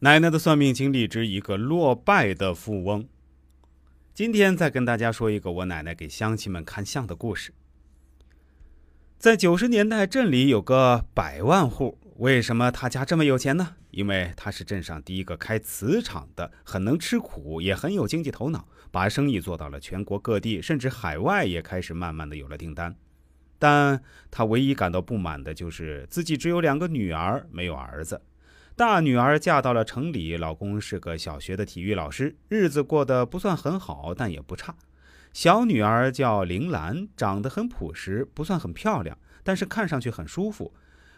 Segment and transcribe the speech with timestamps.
[0.00, 3.08] 奶奶的算命经历之一个落败的富翁。
[4.12, 7.54] 今天再跟大家说一个我奶奶给乡亲们看相的故事。
[9.16, 13.76] 在九十年代，镇里有个百万户，为什么他家这么有钱呢？
[13.90, 22.94] 因为他是镇上第一个开瓷厂的，很能吃苦，也很有经济头脑，把生意做到了全国各地，甚至海外也开始慢慢的有了订单。
[23.58, 28.20] 但他唯一感到不满的就是自己只有两个女儿，没有儿子。
[28.76, 34.76] 大女儿嫁到了城里，老公是个小学的体育老师，日子过得不算很好，但也不差。
[35.32, 40.74] 小女儿叫铃兰，长得很朴实，不算很漂亮，但是看上去很舒服，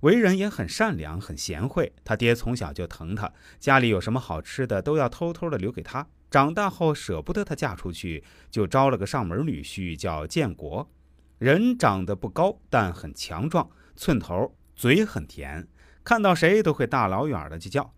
[0.00, 1.92] 为人也很善良，很贤惠。
[2.02, 6.08] 她爹从小就疼她，家里有什么好吃的都要偷偷的留给她。
[6.30, 10.90] 长大后舍不得她嫁出去，就招了个上门女婿，叫建国。
[11.36, 15.68] 人长得不高，但很强壮，寸头，嘴很甜，
[16.04, 17.94] 看到谁都会大老远的去叫。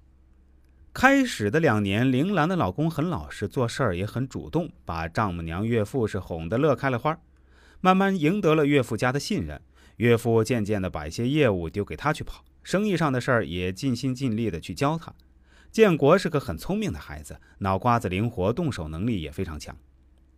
[0.92, 7.18] 开始的两年，铃兰的老公很老实，做事儿也很主动，把丈母娘、岳父是哄得乐开了花。
[7.80, 9.60] 慢慢赢得了岳父家的信任，
[9.96, 15.12] 岳父渐渐的把一些业务丢给他去跑，生意上的事儿也尽心尽力的去教他。
[15.72, 19.76] 建国是个很聪明的孩子，脑瓜子灵活，动手能力也非常强。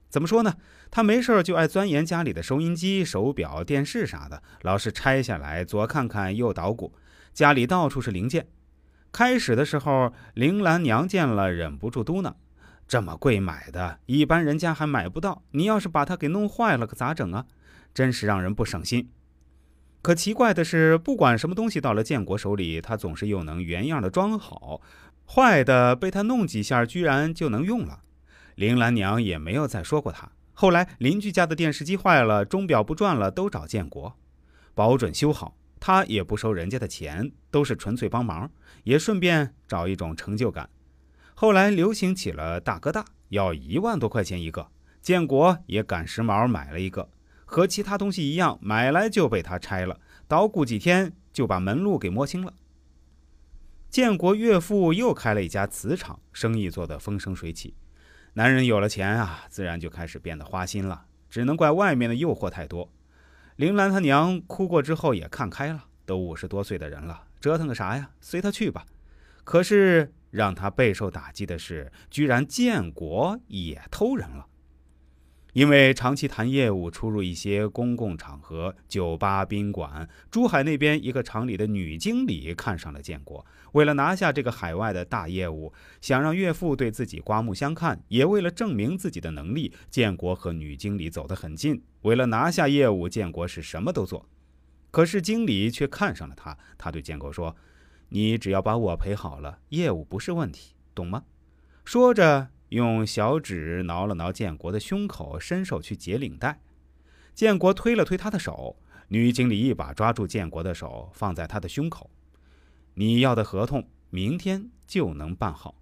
[0.08, 0.54] 怎么说呢？
[0.90, 6.94] 他没事就爱钻研家里的收音机、手表、电视啥的，老是拆下来左看看右捣鼓，
[7.36, 8.46] 家里到处是零件。
[9.12, 12.32] 开始的时候，铃兰娘见了忍不住嘟囔
[12.88, 17.44] ：“这么贵买的，一般人家还买不到，你要是把它给弄坏了，可咋整啊？
[17.92, 19.10] 真是让人不省心。”
[20.00, 24.80] 可奇怪的是，不管什么东西到了建国手里，他总是又能原样的装好，
[25.26, 28.00] 坏的被他弄几下，居然就能用了。
[28.54, 30.30] 铃兰娘也没有再说过他。
[30.54, 34.16] 后来邻居家的电视机坏了，钟表不转了，都找建国，
[34.74, 35.54] 保准修好。
[35.78, 38.50] 他也不收人家的钱，都是纯粹帮忙，
[38.84, 40.68] 也顺便找一种成就感。
[41.34, 44.68] 后来流行起了大哥大，要一万多块钱一个，
[45.02, 47.08] 建国也赶时髦买了一个，
[47.44, 52.54] 和其他东西一样，买来就被他拆了，捣鼓几天就把门路给摸清了。
[53.90, 57.74] 建国岳父又开了一家瓷厂，生意做得风生水起。
[58.34, 61.06] 男人有了钱啊，自然就开始变得花心了。
[61.28, 62.90] 只能怪外面的诱惑太多。
[63.56, 68.10] 铃兰他娘哭过之后也看开了，都五十多岁的人了，折腾个啥呀？
[68.20, 68.84] 随他去吧。
[69.44, 74.46] 可是让他备受打击的是，居然建国也偷人了。
[75.56, 83.42] 因为长期谈业务，出入一些公共场合、酒吧、宾馆，珠海那边一个厂里的女经理看上了建国。
[83.72, 85.72] 为了拿下这个海外的大业务，
[86.02, 91.82] 想让岳父对自己刮目相看，也为了证明自己的能力，建国和女经理走得很近。
[92.02, 94.28] 为了拿下业务，建国是什么都做。
[94.90, 97.56] 可是经理却看上了他，他对建国说
[98.10, 101.24] ：“你只要把我陪好了，业务不是问题，懂吗？”
[101.82, 102.48] 说着。
[102.70, 106.60] 用小指挠了挠建国的胸口，伸手去解领带。
[107.34, 108.76] 建国推了推他的手，
[109.08, 112.10] 女经理一把抓住建国的手，放在他的胸口
[112.94, 115.74] ：“你要的合同明天就能办好。”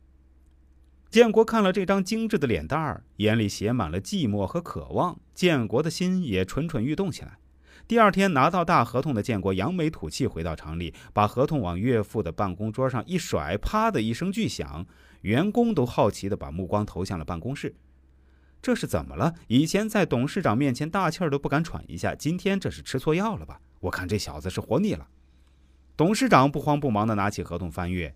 [1.08, 5.20] 建国看了这张精致的脸蛋儿，眼里写满了寂寞和渴望。
[5.32, 7.38] 建国的心也蠢蠢欲动起来。
[7.86, 14.84] 第二天拿到大合同的建国扬眉吐气回到厂里，把合同往岳父的办公桌上一甩，啪的一声巨响。
[15.24, 17.74] 员工都好奇地把目光投向了办公室，
[18.60, 19.32] 这是怎么了？
[19.46, 23.58] 以前在董事长面前大气儿都不敢喘一下，今天这是吃错药了吧？
[23.80, 25.08] 我看这小子是活腻了。
[25.96, 28.14] 董事长不慌不忙地拿起合同翻阅，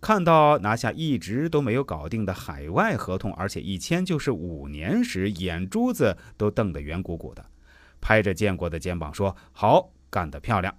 [0.00, 7.44] 看到拿下一直都没有搞定的海外合同，而且一签就是五年时，眼珠子都瞪得圆鼓鼓的，
[8.00, 10.74] 拍着建国的肩膀说：“好，干得漂亮。”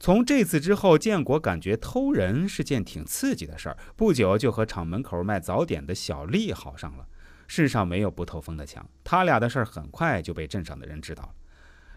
[0.00, 3.76] 从这次之后，建国感觉偷人是件挺刺激的事儿。
[3.94, 7.06] 不久就和厂门口卖早点的小丽好上了。
[7.46, 11.34] 世上没有不透风的墙，他俩的事儿很快就被镇上的人知道了。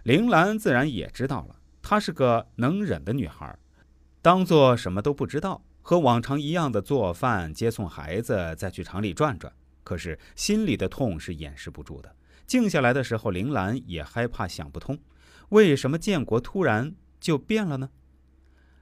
[0.03, 3.57] 铃兰自然也知道了，她是个能忍的女孩，
[4.21, 9.53] 当做什么都不知道，和往常一样的做饭、接送孩子，再去厂里转转。
[9.85, 12.13] 可是心里的痛是掩饰不住的。
[12.45, 14.99] 静下来的时候，铃兰也害怕想不通，
[15.49, 16.93] 为什么建国突然。
[17.23, 17.89] 就变了呢。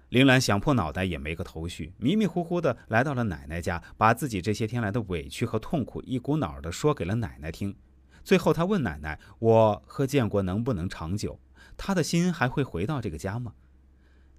[0.10, 7.78] 铃兰想破脑袋也没个头绪，迷迷糊糊的来到了奶奶家，把自己这些天来的委屈和痛苦一股脑的说给了奶奶听。
[8.24, 11.40] 最后，她问奶奶：“我和建国能不能长久？
[11.78, 13.54] 他的心还会回到这个家吗？”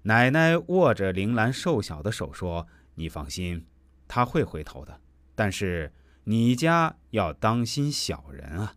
[0.03, 3.65] 奶奶握着铃兰瘦小的手说：“你放心，
[4.07, 4.99] 他会回头的。
[5.33, 5.91] 但是
[6.25, 8.75] 你家要当心小人啊。”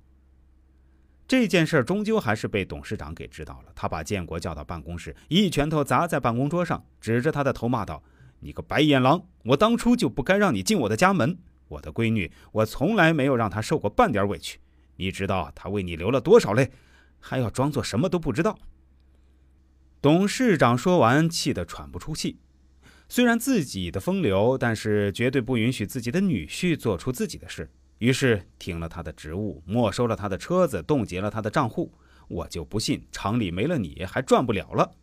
[1.28, 3.73] 这件事终究还是被董事长给知道了。
[3.75, 8.02] 他把建国叫到办公室，一拳头砸在办公桌上，指着他的头骂道
[8.40, 9.26] ：“你个白眼狼！
[9.44, 11.37] 我当初就不该让你进我的家门。
[11.69, 14.61] 我的闺女，我从来没有让她受过半点委屈。
[14.96, 16.70] 你知道她为你流了多少泪，
[17.19, 18.58] 还要装作什么都不知道。”
[20.00, 22.38] 董事长说完，气得喘不出气。
[23.08, 27.69] 虽然自己的风流，但是绝对不允许自己的女婿做出自己的事。
[27.98, 31.93] 于是停了他的职务，没收了他的车子，冻结了他的账户。
[32.28, 34.96] 我就不信厂里没了你还赚不了了。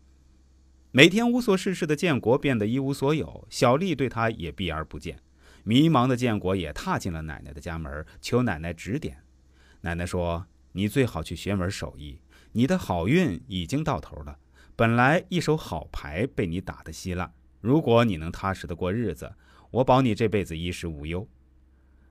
[0.91, 5.19] 每天无所事事的建国变得一无所有，小丽对他也避而不见。
[5.63, 9.23] 迷茫的建国也踏进了奶奶的家门，求奶奶指点。
[9.81, 12.19] 奶奶说：“你最好去学门手艺，
[12.51, 14.37] 你的好运已经到头了。
[14.75, 17.33] 本来一手好牌被你打得稀烂。
[17.61, 19.33] 如果你能踏实的过日子，
[19.71, 21.25] 我保你这辈子衣食无忧。”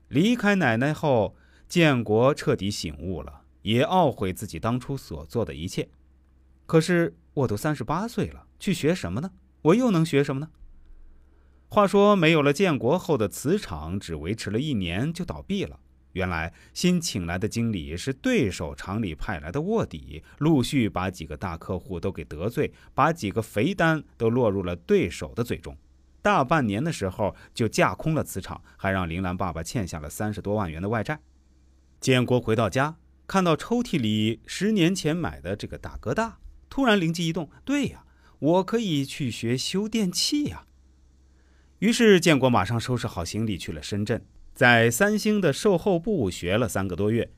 [0.07, 1.35] 离开奶奶后，
[1.67, 3.41] 建国彻底醒悟了。
[3.63, 5.87] 也懊悔自己当初所做的一切，
[6.65, 9.31] 可是我都三十八岁了，去学什么呢？
[9.61, 10.49] 我又能学什么呢？
[11.69, 15.79] 话说，没有了建国后的瓷厂，只维持了一年就倒闭了。
[16.11, 25.77] 原来新请来的经理是对手厂里派来的卧底，陆续把几个大客户都给得罪，把几个肥单都落入了对手的嘴中。
[26.23, 31.19] 大半年的时候就架空了瓷厂，还让林兰爸爸欠下了三十多万元的外债。
[31.99, 32.95] 建国回到家。
[33.25, 36.39] 看到抽屉里十年前买的这个大哥大，
[36.69, 38.03] 突然灵机一动，对呀，
[38.37, 40.65] 我可以去学修电器呀。
[41.79, 47.31] 于是建国马上收拾好行李去了深圳，在三星的售后部学了三个多月。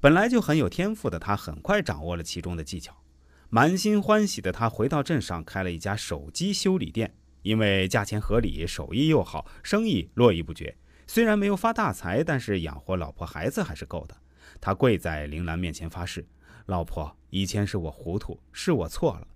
[0.00, 3.02] 本来就很有天赋的他，很快掌握了其中的技巧。
[3.50, 10.76] 满心欢喜的他回到镇上开了一家手机修理店，因为价钱合理，手艺又好，生意络绎不绝。
[11.06, 14.16] 虽然没有发大财，但是养活老婆孩子还是够的。
[14.60, 16.26] 他跪在铃兰面前发誓
[16.66, 19.26] ：“老婆，以前是我糊涂，是我错了，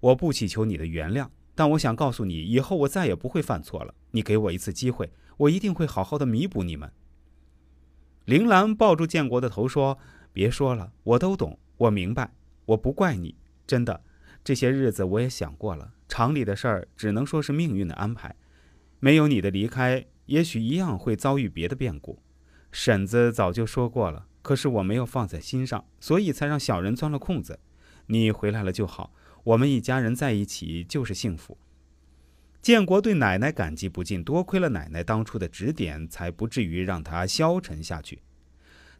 [0.00, 1.28] 我不祈求你的原谅。
[1.54, 3.94] 但我想告诉你，以后我再也不会犯错了。
[4.12, 6.90] 你给我一次机会，我一定会好好的弥补你们。”
[8.24, 9.98] 铃兰抱住建国的头说
[10.32, 12.32] ：“别说了，我都懂，我明白，
[12.64, 13.34] 我不怪你。
[13.66, 14.02] 真的，
[14.42, 18.34] 这些日子我也想过了，厂里的事儿只能说是命运的安排。
[18.98, 22.22] 没有你的离开，也许一样会遭遇别的变故。
[22.72, 27.60] 婶子早就说过了。”可是我没有放在心上，所以才让小人钻了空子。
[28.06, 29.12] 你回来了就好，
[29.44, 31.58] 我们一家人在一起就是幸福。
[32.62, 38.22] 建国对奶奶感激不尽，多亏了奶奶当初的指点，才不至于让他消沉下去。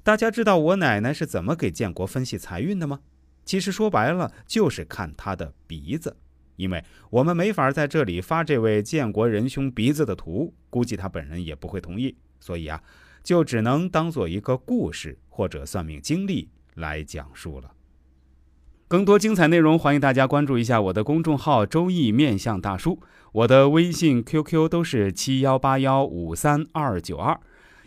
[0.02, 3.00] 大家知道我奶奶是怎么给建国分析财运的吗？
[3.50, 6.16] 其实说白了就是看他的鼻子，
[6.54, 12.80] 因为我们没法在这里发这位建国仁兄鼻子的图，估计他本人也不会同意，所以啊。
[13.24, 17.72] 就只能当做一个故事或者算命经历来讲述了。
[18.86, 27.40] 更多精彩内容，欢迎大家关注一下我的公众号“周易面相大叔”，我的微信、QQ 都是七幺八幺五三二九二，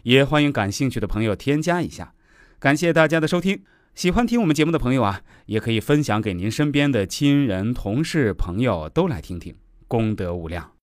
[0.04, 2.14] 也欢迎感兴趣的朋友添加一下。
[2.60, 3.64] 感谢大家的收听，
[3.96, 9.56] 喜欢听我们节目的朋友啊，也可以分享给您身边的亲人、同事、朋友都来听听，
[9.88, 10.72] 功德无量。